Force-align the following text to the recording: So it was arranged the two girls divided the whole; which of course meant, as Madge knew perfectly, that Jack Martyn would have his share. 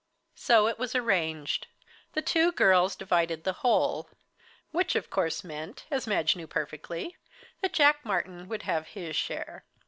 So 0.33 0.65
it 0.65 0.79
was 0.79 0.95
arranged 0.95 1.67
the 2.13 2.23
two 2.23 2.51
girls 2.51 2.95
divided 2.95 3.43
the 3.43 3.53
whole; 3.61 4.09
which 4.71 4.95
of 4.95 5.11
course 5.11 5.43
meant, 5.43 5.85
as 5.91 6.07
Madge 6.07 6.35
knew 6.35 6.47
perfectly, 6.47 7.17
that 7.61 7.73
Jack 7.73 8.03
Martyn 8.03 8.47
would 8.47 8.63
have 8.63 8.87
his 8.87 9.15
share. 9.15 9.63